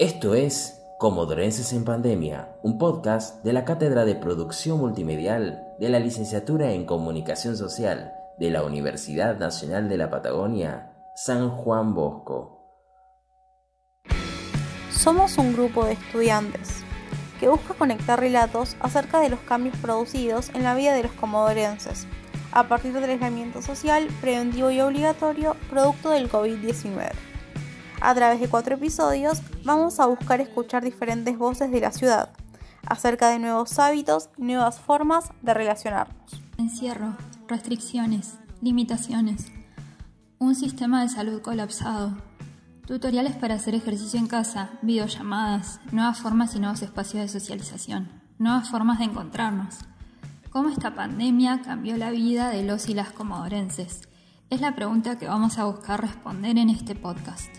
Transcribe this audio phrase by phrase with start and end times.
[0.00, 5.98] Esto es Comodorenses en Pandemia, un podcast de la Cátedra de Producción Multimedial de la
[5.98, 12.62] Licenciatura en Comunicación Social de la Universidad Nacional de la Patagonia, San Juan Bosco.
[14.92, 16.84] Somos un grupo de estudiantes
[17.40, 22.06] que busca conectar relatos acerca de los cambios producidos en la vida de los comodorenses
[22.52, 27.27] a partir del aislamiento social preventivo y obligatorio producto del COVID-19.
[28.00, 32.30] A través de cuatro episodios vamos a buscar escuchar diferentes voces de la ciudad
[32.86, 36.40] acerca de nuevos hábitos nuevas formas de relacionarnos.
[36.58, 37.16] Encierro,
[37.48, 39.46] restricciones, limitaciones,
[40.38, 42.16] un sistema de salud colapsado,
[42.86, 48.70] tutoriales para hacer ejercicio en casa, videollamadas, nuevas formas y nuevos espacios de socialización, nuevas
[48.70, 49.80] formas de encontrarnos.
[50.50, 54.08] ¿Cómo esta pandemia cambió la vida de los y las comodorenses?
[54.50, 57.57] Es la pregunta que vamos a buscar responder en este podcast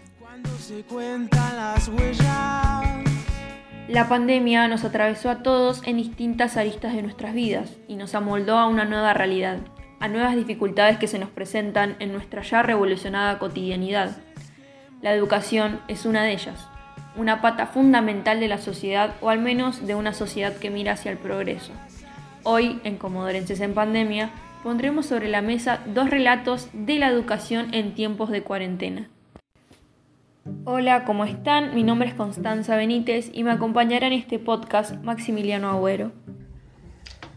[3.87, 8.55] La pandemia nos atravesó a todos en distintas aristas de nuestras vidas y nos amoldó
[8.59, 9.57] a una nueva realidad,
[9.99, 14.17] a nuevas dificultades que se nos presentan en nuestra ya revolucionada cotidianidad.
[15.01, 16.67] La educación es una de ellas,
[17.15, 21.11] una pata fundamental de la sociedad o al menos de una sociedad que mira hacia
[21.11, 21.73] el progreso.
[22.43, 24.29] Hoy, en Comodorenses en Pandemia,
[24.61, 29.09] pondremos sobre la mesa dos relatos de la educación en tiempos de cuarentena.
[30.65, 31.75] Hola, ¿cómo están?
[31.75, 36.11] Mi nombre es Constanza Benítez y me acompañará en este podcast Maximiliano Agüero.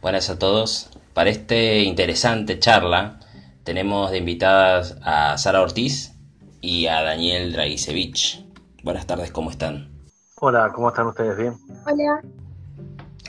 [0.01, 0.91] Buenas a todos.
[1.13, 3.21] Para esta interesante charla
[3.65, 6.15] tenemos de invitadas a Sara Ortiz
[6.61, 8.45] y a Daniel Dragisevich.
[8.83, 9.91] Buenas tardes, ¿cómo están?
[10.37, 11.37] Hola, ¿cómo están ustedes?
[11.37, 11.55] ¿Bien?
[11.87, 12.23] Hola.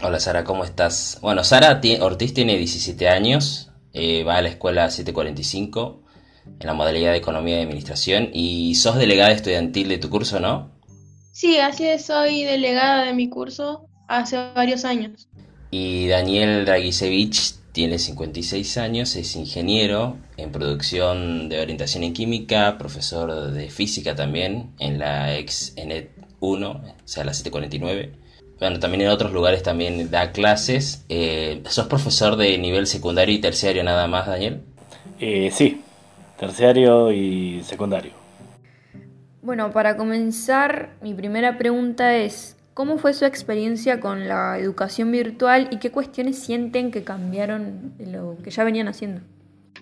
[0.03, 1.17] Hola Sara, ¿cómo estás?
[1.21, 6.02] Bueno, Sara Ortiz tiene 17 años, eh, va a la escuela 745
[6.45, 10.71] en la modalidad de Economía y Administración y sos delegada estudiantil de tu curso, ¿no?
[11.31, 15.27] Sí, así es, soy delegada de mi curso hace varios años.
[15.71, 23.51] Y Daniel Dragisevich tiene 56 años, es ingeniero en producción de orientación en química, profesor
[23.51, 28.13] de física también en la ex ENET 1, o sea, la 749.
[28.59, 31.03] Bueno, también en otros lugares también da clases.
[31.09, 34.61] Eh, ¿Sos profesor de nivel secundario y terciario nada más, Daniel?
[35.19, 35.81] Eh, sí,
[36.47, 38.11] terciario y secundario.
[39.41, 45.69] Bueno, para comenzar, mi primera pregunta es, ¿cómo fue su experiencia con la educación virtual
[45.71, 49.21] y qué cuestiones sienten que cambiaron de lo que ya venían haciendo?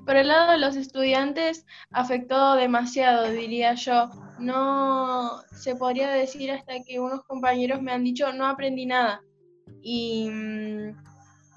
[0.06, 4.10] Por el lado de los estudiantes, afectó demasiado, diría yo.
[4.40, 9.22] No se podría decir hasta que unos compañeros me han dicho, no aprendí nada.
[9.82, 10.96] Y mm,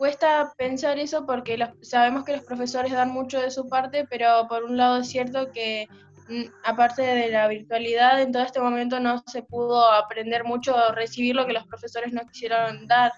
[0.05, 4.65] cuesta pensar eso porque sabemos que los profesores dan mucho de su parte, pero por
[4.65, 5.89] un lado es cierto que
[6.29, 10.93] mm, aparte de la virtualidad, en todo este momento no se pudo aprender mucho o
[10.93, 13.13] recibir lo que los profesores nos quisieron dar.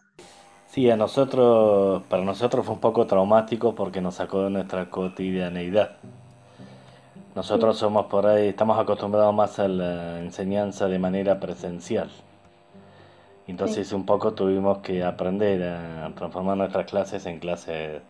[0.69, 5.97] Sí, a nosotros, para nosotros fue un poco traumático porque nos sacó de nuestra cotidianeidad.
[7.34, 12.10] Nosotros somos por ahí, estamos acostumbrados más a la enseñanza de manera presencial.
[13.47, 18.03] Entonces un poco tuvimos que aprender a transformar nuestras clases en clases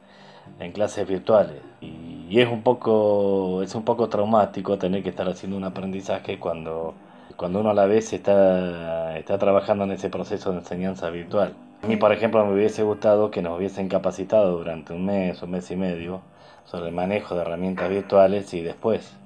[0.61, 1.61] en clases virtuales.
[1.81, 6.95] Y, es un poco es un poco traumático tener que estar haciendo un aprendizaje cuando
[7.37, 11.55] cuando uno a la vez está está trabajando en ese proceso de enseñanza virtual.
[11.83, 15.51] A mí, por ejemplo, me hubiese gustado que nos hubiesen capacitado durante un mes un
[15.51, 16.21] mes y medio
[16.65, 19.17] sobre el manejo de herramientas virtuales y después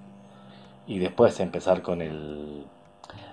[0.87, 2.67] y después empezar con el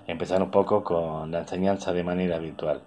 [0.08, 2.80] empezar un poco con la enseñanza de manera virtual.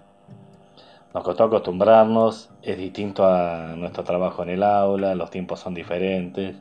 [1.14, 6.56] Nos costó acostumbrarnos, es distinto a nuestro trabajo en el aula, los tiempos son diferentes.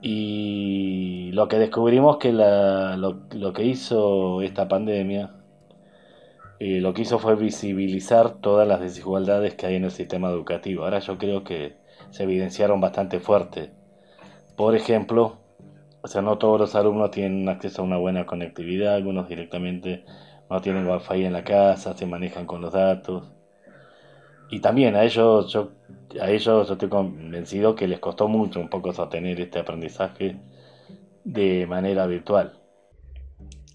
[0.00, 5.30] Y lo que descubrimos que lo, que hizo esta pandemia,
[6.60, 10.84] eh, lo que hizo fue visibilizar todas las desigualdades que hay en el sistema educativo.
[10.84, 11.76] Ahora yo creo que
[12.10, 13.72] se evidenciaron bastante fuerte.
[14.56, 15.38] Por ejemplo,
[16.04, 20.04] o sea, no todos los alumnos tienen acceso a una buena conectividad, algunos directamente
[20.50, 23.24] no tienen wifi en la casa, se manejan con los datos.
[24.50, 25.70] Y también a ellos, yo,
[26.20, 30.36] a ellos estoy convencido que les costó mucho un poco sostener este aprendizaje
[31.24, 32.52] de manera virtual.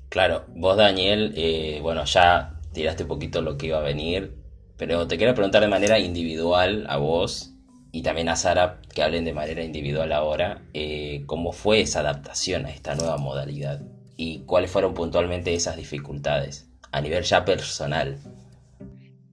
[0.10, 4.36] Claro, vos Daniel, eh, bueno, ya tiraste un poquito lo que iba a venir,
[4.78, 7.49] pero te quiero preguntar de manera individual a vos,
[7.92, 12.66] y también a Sara que hablen de manera individual ahora, eh, cómo fue esa adaptación
[12.66, 13.82] a esta nueva modalidad
[14.16, 18.18] y cuáles fueron puntualmente esas dificultades a nivel ya personal.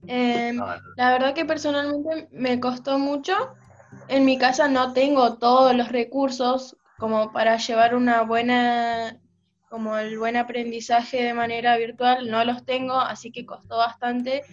[0.07, 0.57] Em,
[0.95, 3.33] la verdad que personalmente me costó mucho.
[4.07, 9.19] En mi casa no tengo todos los recursos como para llevar una buena
[9.69, 14.43] como el buen aprendizaje de manera virtual, no los tengo, así que costó bastante.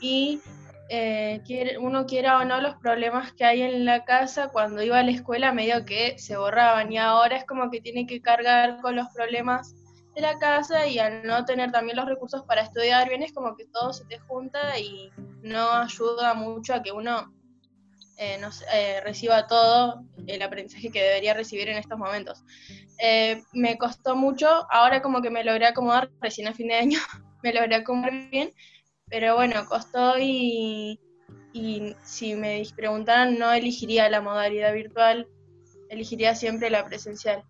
[0.00, 0.40] Y
[0.88, 1.40] eh,
[1.80, 5.10] uno quiera o no, los problemas que hay en la casa cuando iba a la
[5.10, 9.08] escuela medio que se borraban y ahora es como que tiene que cargar con los
[9.14, 9.74] problemas
[10.14, 13.54] de la casa y al no tener también los recursos para estudiar bien es como
[13.56, 15.10] que todo se te junta y
[15.42, 17.32] no ayuda mucho a que uno
[18.18, 18.40] eh,
[18.72, 22.42] eh, reciba todo el aprendizaje que debería recibir en estos momentos.
[22.98, 26.98] Eh, me costó mucho, ahora como que me logré acomodar, recién a fin de año
[27.42, 28.52] me logré acomodar bien,
[29.08, 30.98] pero bueno, costó y,
[31.52, 35.28] y si me preguntaran no elegiría la modalidad virtual,
[35.88, 37.42] elegiría siempre la presencial.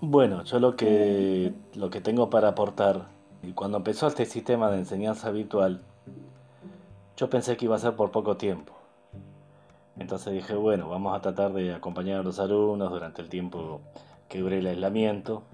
[0.00, 3.08] Bueno, yo lo que, lo que tengo para aportar,
[3.42, 5.82] y cuando empezó este sistema de enseñanza virtual,
[7.16, 8.74] yo pensé que iba a ser por poco tiempo.
[9.98, 13.80] Entonces dije, bueno, vamos a tratar de acompañar a los alumnos durante el tiempo
[14.28, 15.44] que dure el aislamiento.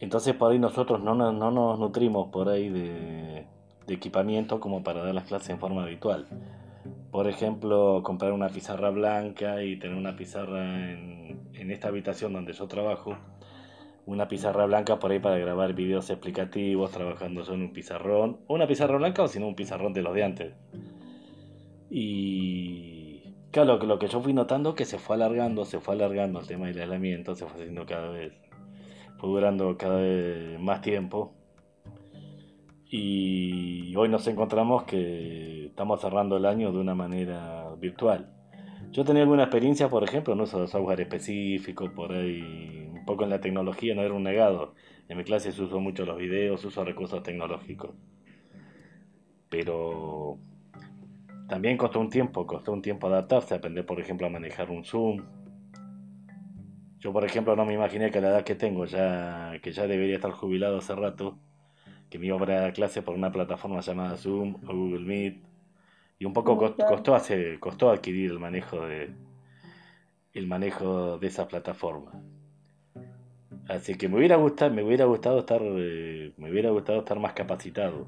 [0.00, 3.46] Entonces por ahí nosotros no, no, nos nutrimos por ahí de,
[3.86, 6.26] de equipamiento como para dar las clases en forma habitual.
[7.10, 12.68] Por ejemplo, comprar una pizarra blanca y tener una pizarra en, esta habitación donde yo
[12.68, 13.16] trabajo,
[14.04, 18.98] una pizarra blanca por ahí para grabar videos explicativos, trabajando en un pizarrón, una pizarra
[18.98, 20.54] blanca o si no un pizarrón de los de antes.
[21.90, 26.46] Y claro, lo que yo fui notando que se fue alargando, se fue alargando el
[26.46, 28.32] tema del aislamiento, se fue haciendo cada vez,
[29.18, 31.32] fue durando cada vez más tiempo.
[32.88, 38.32] Y hoy nos encontramos que estamos cerrando el año de una manera virtual.
[38.92, 43.24] Yo tenía alguna experiencia, por ejemplo, en uso de software específico, por ahí, un poco
[43.24, 44.74] en la tecnología, no era un negado.
[45.08, 47.90] En mi clase se usó mucho los videos, uso recursos tecnológicos.
[49.48, 50.38] Pero
[51.48, 55.24] también costó un tiempo, costó un tiempo adaptarse, aprender, por ejemplo, a manejar un Zoom.
[57.00, 59.88] Yo, por ejemplo, no me imaginé que a la edad que tengo, ya que ya
[59.88, 61.38] debería estar jubilado hace rato,
[62.10, 65.42] que me iba a dar clase por una plataforma llamada Zoom o Google Meet
[66.18, 66.84] y un poco costó,
[67.60, 69.10] costó adquirir el manejo de
[70.32, 72.12] el manejo de esa plataforma.
[73.68, 77.32] Así que me hubiera gustado, me hubiera gustado estar, eh, me hubiera gustado estar más
[77.32, 78.06] capacitado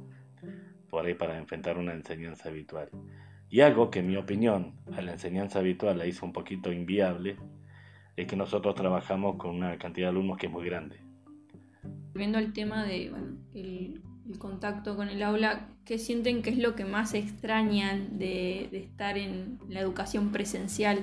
[0.91, 2.91] por ahí para enfrentar una enseñanza habitual.
[3.51, 7.37] Y algo que en mi opinión a la enseñanza habitual la hizo un poquito inviable
[8.15, 11.08] es que nosotros trabajamos con una cantidad de alumnos que es muy grande.
[12.19, 13.13] Viendo el tema de
[13.55, 19.17] el contacto con el aula, ¿qué sienten que es lo que más extrañan de, estar
[19.17, 20.99] en la educación presencial?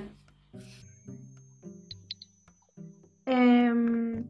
[3.24, 4.26] Em,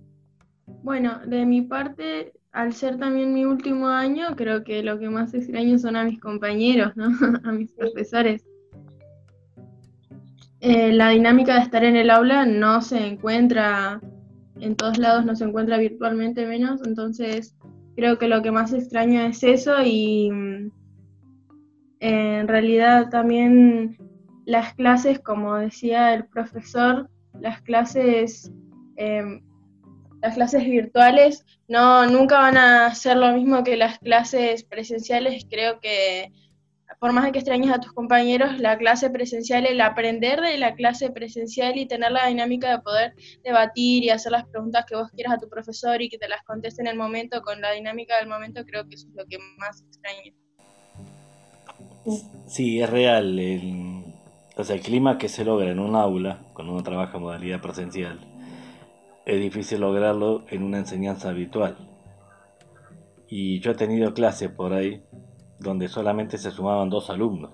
[0.84, 5.34] bueno, de mi parte, al ser también mi último año, creo que lo que más
[5.34, 7.06] extraño son a mis compañeros, ¿no?
[7.44, 8.46] a mis profesores.
[10.60, 14.00] Eh, la dinámica de estar en el aula no se encuentra
[14.60, 17.54] en todos lados, no se encuentra virtualmente menos, entonces
[17.94, 20.70] creo que lo que más extraño es eso y mm,
[22.00, 23.98] en realidad también
[24.44, 27.10] las clases, como decía el profesor,
[27.40, 28.52] las clases,
[28.96, 29.42] em,
[30.22, 35.46] las clases virtuales no nunca van a ser lo mismo que las clases presenciales.
[35.50, 36.32] Creo que
[36.98, 41.10] por más que extrañes a tus compañeros, la clase presencial, el aprender de la clase
[41.10, 43.14] presencial y tener la dinámica de poder
[43.44, 46.42] debatir y hacer las preguntas que vos quieras a tu profesor y que te las
[46.44, 49.38] conteste en el momento con la dinámica del momento, creo que eso es lo que
[49.58, 50.32] más extraño.
[52.46, 53.38] Sí, es real.
[54.56, 57.60] O sea, el clima que se logra en un aula, cuando uno trabaja en modalidad
[57.60, 58.20] presencial,
[59.26, 61.76] es difícil lograrlo en una enseñanza habitual.
[63.28, 65.02] Y yo he tenido clases por ahí
[65.58, 67.52] donde solamente se sumaban dos alumnos.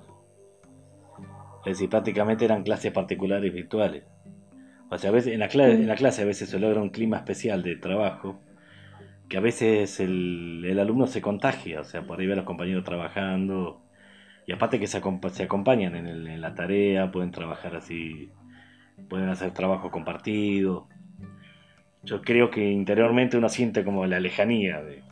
[1.65, 4.05] Es decir, prácticamente eran clases particulares virtuales.
[4.91, 6.91] O sea, a veces en la, clase, en la clase a veces se logra un
[6.91, 8.41] clima especial de trabajo,
[9.29, 12.45] que a veces el, el alumno se contagia, o sea, por ahí ve a los
[12.45, 13.81] compañeros trabajando,
[14.47, 18.31] y aparte que se, se acompañan en, en, la tarea, pueden trabajar así,
[19.09, 20.89] pueden hacer trabajo compartido.
[22.03, 25.03] Yo creo que interiormente uno siente como la lejanía de,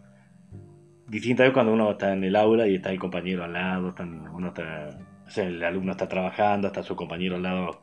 [1.10, 3.94] distinta vez cuando uno está en el aula y está el compañero al lado,
[4.32, 4.96] uno está,
[5.36, 7.82] el alumno está trabajando, está su compañero al lado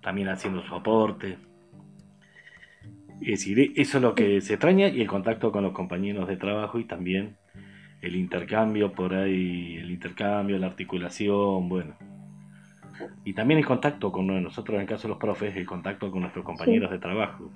[0.00, 1.38] también haciendo su aporte.
[3.20, 6.36] Es decir, eso es lo que se extraña y el contacto con los compañeros de
[6.36, 7.36] trabajo y también
[8.00, 11.96] el intercambio por ahí, el intercambio, la articulación, bueno.
[13.24, 16.22] Y también el contacto con nosotros, en el caso de los profes, el contacto con
[16.22, 17.52] nuestros compañeros de trabajo.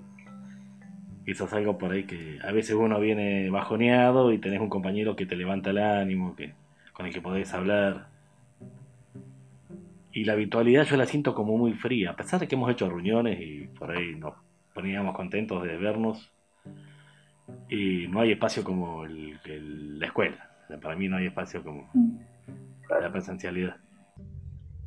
[1.26, 5.26] Es algo por ahí que a veces uno viene bajoneado y tenés un compañero que
[5.26, 6.54] te levanta el ánimo, que,
[6.92, 8.08] con el que podés hablar.
[10.12, 12.88] Y la habitualidad yo la siento como muy fría, a pesar de que hemos hecho
[12.88, 14.34] reuniones y por ahí nos
[14.74, 16.32] poníamos contentos de vernos.
[17.68, 20.48] Y no hay espacio como el, el- la escuela.
[20.80, 21.88] Para mí no hay espacio como
[23.00, 23.76] la presencialidad.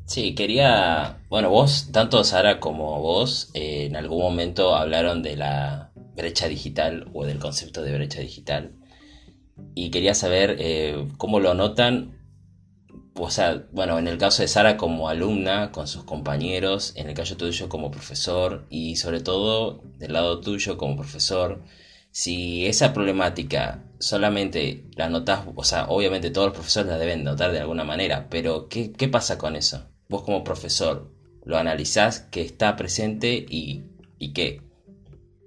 [0.06, 5.92] Sí, quería, bueno, vos, tanto Sara como vos, eh, en algún momento hablaron de la
[6.16, 8.74] brecha digital o del concepto de brecha digital.
[9.74, 12.16] Y quería saber eh, cómo lo notan,
[13.18, 17.14] o sea, bueno, en el caso de Sara como alumna, con sus compañeros, en el
[17.14, 21.64] caso tuyo como profesor y sobre todo del lado tuyo como profesor,
[22.12, 27.52] si esa problemática solamente la notas, o sea, obviamente todos los profesores la deben notar
[27.52, 29.90] de alguna manera, pero ¿qué, qué pasa con eso?
[30.10, 31.12] Vos como profesor,
[31.44, 33.86] ¿lo analizás que está presente y,
[34.18, 34.62] y qué?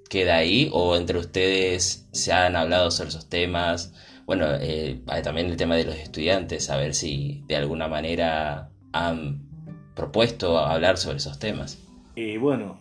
[0.09, 3.95] ¿Queda ahí o entre ustedes se han hablado sobre esos temas?
[4.27, 9.49] Bueno, eh, también el tema de los estudiantes, a ver si de alguna manera han
[9.95, 11.85] propuesto hablar sobre esos temas.
[12.15, 12.81] Y bueno,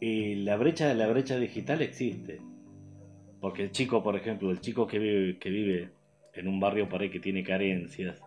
[0.00, 2.40] y la brecha, la brecha digital existe.
[3.40, 5.90] Porque el chico, por ejemplo, el chico que vive, que vive
[6.34, 8.20] en un barrio por ahí que tiene carencias,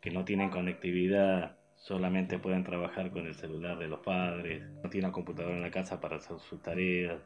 [0.00, 5.12] que no tienen conectividad, solamente pueden trabajar con el celular de los padres, no tienen
[5.12, 7.20] computadora en la casa para hacer sus tareas.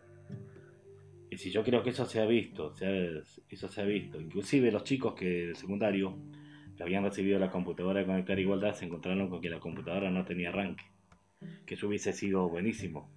[1.30, 2.74] Y si yo creo que eso se ha visto,
[3.48, 4.20] eso se ha visto.
[4.20, 6.18] Inclusive los chicos que del secundario
[6.76, 10.24] que habían recibido la computadora de Conectar Igualdad se encontraron con que la computadora no
[10.24, 10.84] tenía arranque.
[11.64, 13.08] Que eso hubiese sido buenísimo.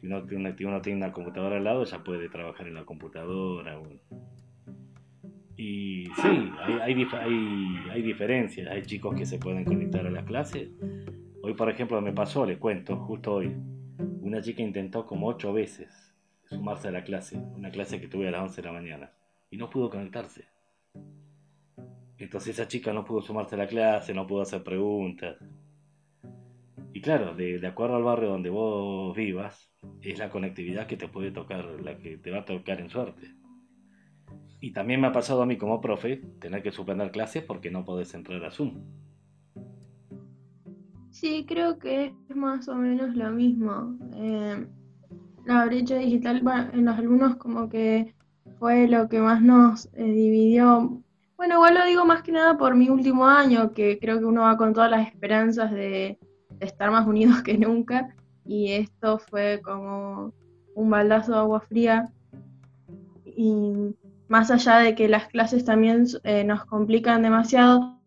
[0.00, 3.76] Si uno, uno tiene una computadora al lado, ya puede trabajar en la computadora.
[3.76, 4.00] bueno.
[5.56, 8.68] Y sí, hay, hay, hay diferencias.
[8.70, 10.70] Hay chicos que se pueden conectar a las clases.
[11.42, 13.54] Hoy, por ejemplo, me pasó, les cuento, justo hoy.
[14.22, 16.14] Una chica intentó como ocho veces
[16.48, 19.12] sumarse a la clase, una clase que tuve a las 11 de la mañana,
[19.50, 20.44] y no pudo conectarse.
[22.18, 25.36] Entonces esa chica no pudo sumarse a la clase, no pudo hacer preguntas.
[26.92, 29.70] Y claro, de, de acuerdo al barrio donde vos vivas,
[30.00, 33.34] es la conectividad que te puede tocar, la que te va a tocar en suerte.
[34.64, 37.84] Y también me ha pasado a mí como profe tener que suspender clases porque no
[37.84, 38.82] podés entrar a Zoom.
[41.10, 43.94] Sí, creo que es más o menos lo mismo.
[44.14, 44.66] Eh,
[45.44, 46.42] la brecha digital,
[46.72, 48.14] en los alumnos como que
[48.58, 50.98] fue lo que más nos eh, dividió.
[51.36, 54.44] Bueno, igual lo digo más que nada por mi último año, que creo que uno
[54.44, 56.18] va con todas las esperanzas de,
[56.58, 58.16] de estar más unidos que nunca,
[58.46, 60.32] y esto fue como
[60.74, 62.10] un baldazo de agua fría.
[63.26, 63.94] Y
[64.28, 68.00] más allá de que las clases también eh, nos complican demasiado,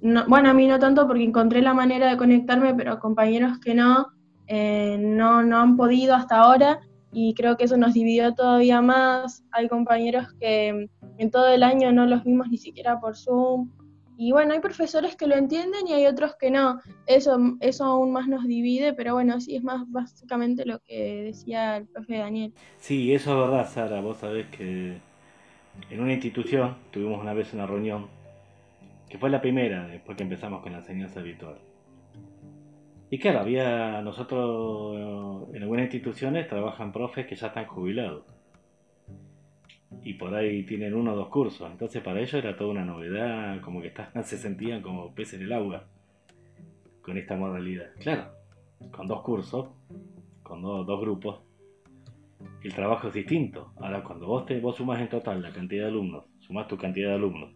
[0.00, 3.74] no- bueno, a mí no tanto porque encontré la manera de conectarme, pero compañeros que
[3.74, 4.08] no,
[4.46, 6.80] eh, no, no han podido hasta ahora
[7.12, 9.44] y creo que eso nos dividió todavía más.
[9.52, 13.70] Hay compañeros que en todo el año no los vimos ni siquiera por Zoom.
[14.16, 16.78] Y bueno, hay profesores que lo entienden y hay otros que no.
[17.06, 21.78] Eso, eso aún más nos divide, pero bueno, sí, es más básicamente lo que decía
[21.78, 22.52] el profe Daniel.
[22.78, 24.00] Sí, eso es verdad, Sara.
[24.02, 24.98] Vos sabés que
[25.88, 28.08] en una institución tuvimos una vez una reunión,
[29.08, 31.58] que fue la primera después que empezamos con la enseñanza virtual.
[33.10, 38.24] Y claro, había nosotros en algunas instituciones trabajan profes que ya están jubilados.
[40.04, 41.68] Y por ahí tienen uno o dos cursos.
[41.70, 45.46] Entonces para ellos era toda una novedad, como que estaban, se sentían como peces en
[45.46, 45.84] el agua
[47.02, 47.86] con esta modalidad.
[47.98, 48.26] Claro,
[48.92, 49.68] con dos cursos,
[50.44, 51.40] con do- dos grupos,
[52.62, 53.72] el trabajo es distinto.
[53.76, 57.08] Ahora, cuando vos, te, vos sumas en total la cantidad de alumnos, sumás tu cantidad
[57.10, 57.54] de alumnos,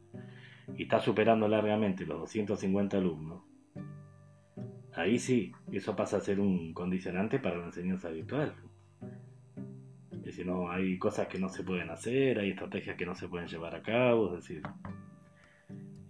[0.76, 3.42] y estás superando largamente los 250 alumnos,
[4.94, 8.54] ahí sí, eso pasa a ser un condicionante para la enseñanza virtual.
[10.12, 13.28] Es decir, no, hay cosas que no se pueden hacer, hay estrategias que no se
[13.28, 14.62] pueden llevar a cabo, es decir,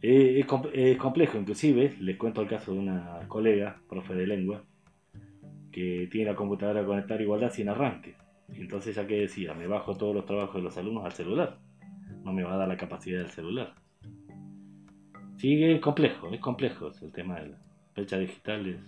[0.02, 4.26] eh, es, com- es complejo, inclusive, les cuento el caso de una colega, profe de
[4.26, 4.62] lengua,
[5.72, 8.14] que tiene la computadora conectar igualdad sin arranque.
[8.48, 11.58] Entonces ya que decía, me bajo todos los trabajos de los alumnos al celular.
[12.24, 13.74] No me va a dar la capacidad del celular.
[15.36, 17.58] Sí, es complejo, es complejo el tema de la
[17.94, 18.66] fecha digital.
[18.66, 18.80] es-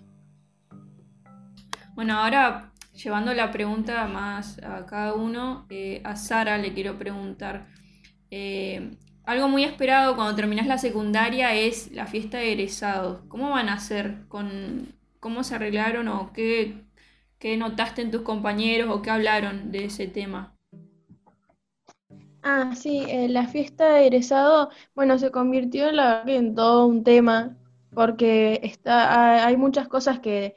[1.95, 7.67] Bueno, ahora llevando la pregunta más a cada uno, eh, a Sara le quiero preguntar.
[8.31, 8.91] eh,
[9.25, 13.21] algo muy esperado cuando terminas la secundaria es la fiesta de egresados.
[13.29, 14.25] ¿Cómo van a hacer?
[14.29, 14.89] Con,
[15.21, 16.75] ¿Cómo se arreglaron o qué,
[17.39, 20.55] qué notaste en tus compañeros o qué hablaron de ese tema?
[22.43, 26.87] Ah, sí, eh, la fiesta de egresado, bueno, se convirtió la verdad que en todo
[26.87, 27.57] un tema,
[27.95, 29.13] porque está,
[29.43, 30.55] ha- hay muchas cosas que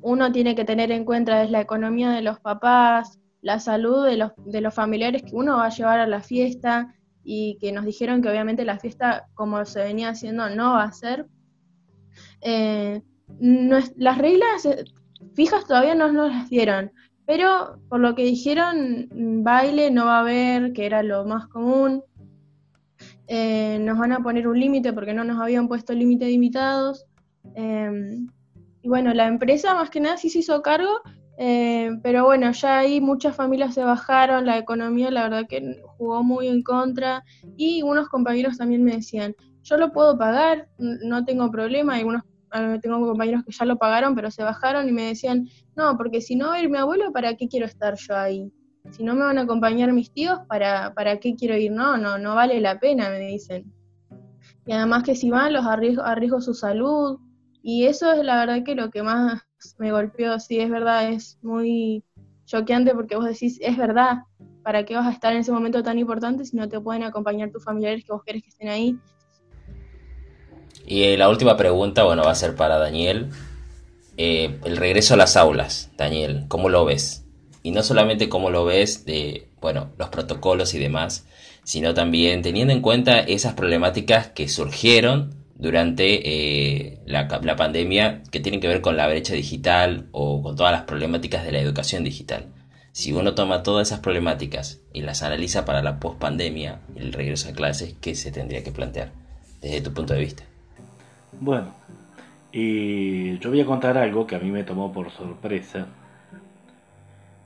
[0.00, 4.16] uno tiene que tener en cuenta, es la economía de los papás, la salud de
[4.16, 7.84] los, de los familiares que uno va a llevar a la fiesta, y que nos
[7.84, 11.26] dijeron que obviamente la fiesta, como se venía haciendo, no va a ser.
[12.40, 13.02] Eh,
[13.38, 14.84] no es- las reglas eh,
[15.34, 16.92] fijas todavía no nos las dieron,
[17.24, 21.46] Pero por lo que dijeron, mm, baile no va a haber, que era lo más
[21.48, 22.02] común.
[23.28, 27.06] Eh, nos van a poner un límite porque no nos habían puesto límite de invitados.
[27.54, 28.26] Em,
[28.82, 31.00] y bueno, la empresa más que nada sí se hizo cargo,
[31.38, 36.22] eh, pero bueno, ya ahí muchas familias se bajaron, la economía la verdad que jugó
[36.22, 37.24] muy en contra
[37.56, 42.22] y unos compañeros también me decían, yo lo puedo pagar, no tengo problema, algunos
[42.80, 46.36] tengo compañeros que ya lo pagaron, pero se bajaron y me decían, no, porque si
[46.36, 48.52] no va a ir mi abuelo, ¿para qué quiero estar yo ahí?
[48.90, 51.72] Si no me van a acompañar mis tíos, ¿para, para qué quiero ir?
[51.72, 53.72] No, no, no vale la pena, me dicen.
[54.66, 57.18] Y además que si van, los arriesgo, arriesgo su salud.
[57.62, 59.42] Y eso es la verdad que lo que más
[59.78, 62.04] me golpeó, sí, es verdad, es muy
[62.44, 64.18] choqueante porque vos decís, es verdad,
[64.62, 67.50] ¿para qué vas a estar en ese momento tan importante si no te pueden acompañar
[67.50, 68.98] tus familiares que vos querés que estén ahí?
[70.86, 73.30] Y eh, la última pregunta, bueno, va a ser para Daniel.
[74.16, 77.24] Eh, el regreso a las aulas, Daniel, ¿cómo lo ves?
[77.62, 81.26] Y no solamente cómo lo ves de, bueno, los protocolos y demás,
[81.64, 88.40] sino también teniendo en cuenta esas problemáticas que surgieron durante eh, la, la, pandemia que
[88.40, 92.02] tienen que ver con la brecha digital o con todas las problemáticas de la educación
[92.02, 92.48] digital.
[92.90, 97.52] Si uno toma todas esas problemáticas y las analiza para la pospandemia, el regreso a
[97.52, 99.12] clases, ¿qué se tendría que plantear
[99.62, 100.44] desde tu punto de vista?
[101.44, 101.74] Bueno,
[102.52, 105.88] y yo voy a contar algo que a mí me tomó por sorpresa.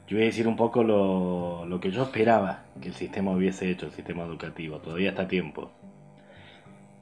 [0.06, 3.70] Yo voy a decir un poco lo, lo que yo esperaba que el sistema hubiese
[3.70, 4.80] hecho, el sistema educativo.
[4.80, 5.70] Todavía está a tiempo.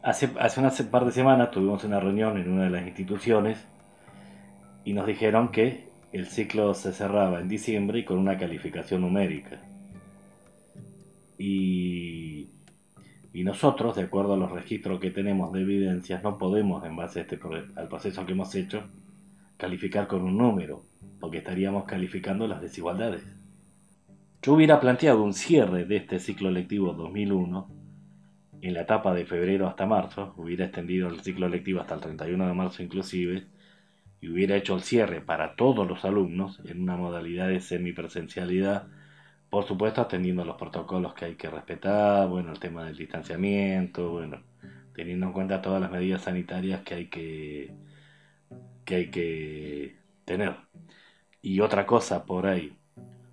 [0.05, 3.59] Hace, hace unas par de semanas tuvimos una reunión en una de las instituciones
[4.85, 9.59] y nos dijeron que el ciclo se cerraba en diciembre y con una calificación numérica.
[11.39, 12.51] Y,
[13.35, 17.23] y nosotros, de acuerdo a los registros que tenemos de evidencias, no podemos, en base
[17.23, 17.37] este,
[17.75, 18.85] al proceso que hemos hecho,
[19.57, 20.85] calificar con un número,
[21.19, 23.27] porque estaríamos calificando las desigualdades.
[24.41, 27.69] Yo hubiera planteado un cierre de este ciclo lectivo 2001
[28.61, 32.47] en la etapa de febrero hasta marzo, hubiera extendido el ciclo lectivo hasta el 31
[32.47, 33.49] de marzo inclusive,
[34.21, 38.87] y hubiera hecho el cierre para todos los alumnos en una modalidad de semipresencialidad,
[39.55, 44.43] por supuesto atendiendo los protocolos que hay que respetar, bueno, el tema del distanciamiento, bueno,
[44.97, 47.73] teniendo en cuenta todas las medidas sanitarias que hay que,
[48.85, 50.57] que, hay que tener.
[51.41, 52.77] Y otra cosa por ahí,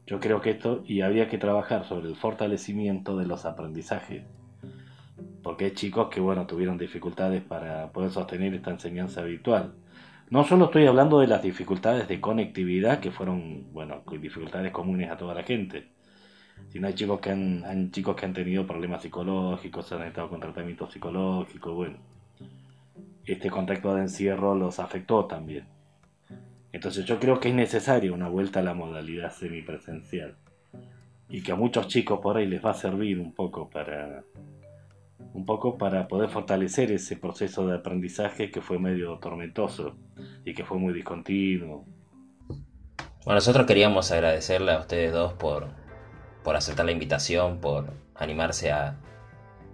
[0.05, 4.23] yo creo que esto, y había que trabajar sobre el fortalecimiento de los aprendizajes
[5.41, 9.73] porque hay chicos que, bueno, tuvieron dificultades para poder sostener esta enseñanza virtual.
[10.29, 15.17] No solo estoy hablando de las dificultades de conectividad, que fueron, bueno, dificultades comunes a
[15.17, 15.89] toda la gente,
[16.69, 20.89] sino hay chicos que han, chicos que han tenido problemas psicológicos, han estado con tratamiento
[20.89, 21.97] psicológico, bueno.
[23.25, 25.65] Este contacto de encierro los afectó también.
[26.71, 30.35] Entonces yo creo que es necesaria una vuelta a la modalidad semipresencial.
[31.29, 34.23] Y que a muchos chicos por ahí les va a servir un poco para,
[35.33, 39.95] un poco para poder fortalecer ese proceso de aprendizaje que fue medio tormentoso
[40.45, 41.85] y que fue muy discontinuo.
[43.23, 45.69] Bueno, nosotros queríamos agradecerle a ustedes dos por,
[46.43, 48.97] por aceptar la invitación, por animarse a,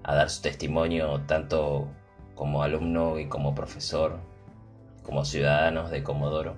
[0.04, 1.90] dar su testimonio tanto
[2.34, 4.20] como alumno y como profesor,
[5.04, 6.56] como ciudadanos de Comodoro,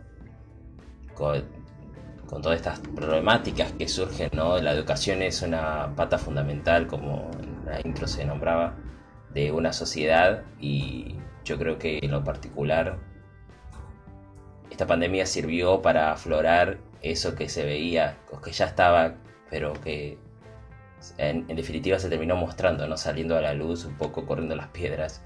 [1.16, 1.44] con,
[2.28, 4.60] con, todas estas problemáticas que surgen, ¿no?
[4.60, 8.76] La educación es una pata fundamental, como en la intro se nombraba,
[9.34, 12.98] de una sociedad y yo creo que en lo particular
[14.70, 19.16] esta pandemia sirvió para aflorar eso que se veía, o que ya estaba,
[19.50, 20.18] pero que
[21.18, 22.98] en, definitiva se terminó mostrando, ¿no?
[22.98, 25.24] saliendo a la luz, un poco corriendo las piedras,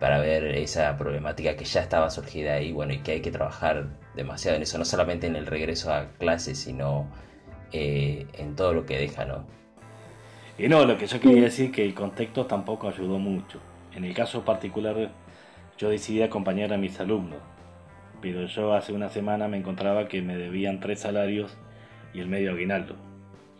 [0.00, 3.88] para ver esa problemática que ya estaba surgida ahí, bueno, y que hay que trabajar
[4.14, 7.08] demasiado en eso, no solamente en el regreso a clases, sino
[7.72, 9.44] eh, en todo lo que deja, ¿no?
[10.56, 13.60] Y no, lo que yo quería decir es que el contexto tampoco ayudó mucho.
[13.94, 15.10] En el caso particular,
[15.76, 17.38] yo decidí acompañar a mis alumnos,
[18.20, 21.56] pero yo hace una semana me encontraba que me debían tres salarios
[22.12, 23.07] y el medio aguinaldo.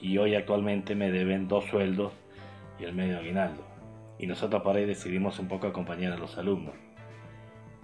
[0.00, 2.12] Y hoy actualmente me deben dos sueldos
[2.78, 3.62] y el medio aguinaldo.
[4.18, 6.74] Y nosotros por ahí decidimos un poco acompañar a los alumnos.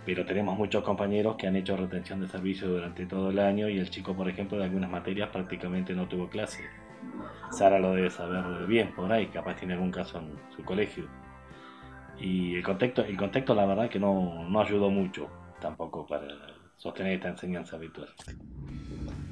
[0.04, 3.78] Pero tenemos muchos compañeros que han hecho retención de servicio durante todo el año y
[3.78, 6.64] el chico, por ejemplo, de algunas materias prácticamente no tuvo clase.
[7.50, 11.04] Sara lo debe saber bien por ahí, capaz tiene algún caso en su colegio.
[12.18, 15.28] Y el contexto, el contexto la verdad que no, no ayudó mucho
[15.60, 16.26] tampoco para
[16.76, 18.08] sostener esta enseñanza virtual.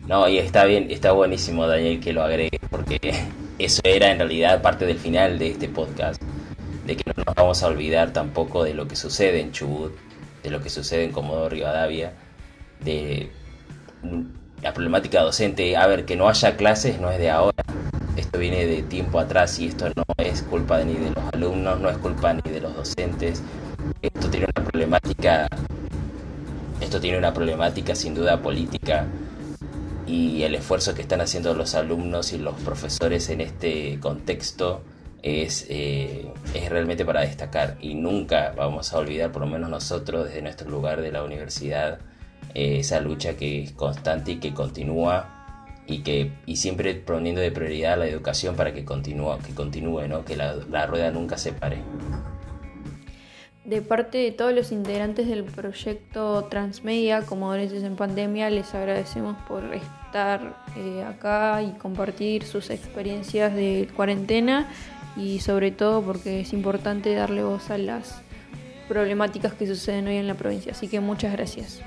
[0.06, 2.98] No, y está bien, está buenísimo Daniel que lo agregue, porque
[3.58, 6.20] eso era en realidad parte del final de este podcast,
[6.84, 9.92] de que no nos vamos a olvidar tampoco de lo que sucede en Chubut,
[10.42, 12.14] de lo que sucede en Comodoro Rivadavia,
[12.80, 13.30] de
[14.60, 17.62] la problemática docente, a ver, que no haya clases no es de ahora,
[18.16, 21.88] esto viene de tiempo atrás y esto no es culpa ni de los alumnos, no
[21.88, 23.40] es culpa ni de los docentes,
[24.02, 25.48] esto tiene una problemática,
[26.80, 29.06] esto tiene una problemática sin duda política
[30.12, 34.82] y el esfuerzo que están haciendo los alumnos y los profesores en este contexto
[35.22, 40.26] es, eh, es realmente para destacar y nunca vamos a olvidar, por lo menos nosotros
[40.26, 42.00] desde nuestro lugar de la universidad,
[42.54, 47.50] eh, esa lucha que es constante y que continúa y que y siempre poniendo de
[47.50, 50.26] prioridad la educación para que continúe, que continúe, ¿no?
[50.26, 51.78] que la, la rueda nunca se pare.
[53.64, 59.36] De parte de todos los integrantes del proyecto Transmedia, como Dolencias en Pandemia, les agradecemos
[59.46, 64.68] por estar eh, acá y compartir sus experiencias de cuarentena
[65.16, 68.22] y sobre todo porque es importante darle voz a las
[68.88, 70.72] problemáticas que suceden hoy en la provincia.
[70.72, 71.80] Así que muchas gracias.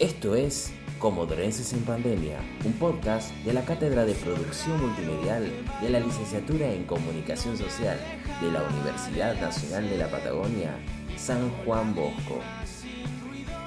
[0.00, 0.72] Esto es
[1.04, 6.84] Comodorenses en Pandemia, un podcast de la Cátedra de Producción Multimedial de la Licenciatura en
[6.84, 8.00] Comunicación Social
[8.40, 10.74] de la Universidad Nacional de la Patagonia,
[11.18, 12.38] San Juan Bosco.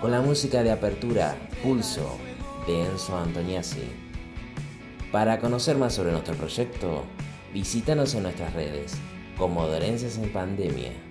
[0.01, 2.17] Con la música de apertura Pulso
[2.65, 3.87] de Enzo Antoniazzi.
[5.11, 7.03] Para conocer más sobre nuestro proyecto,
[7.53, 8.95] visítanos en nuestras redes,
[9.37, 11.06] Comodorenses en Pandemia.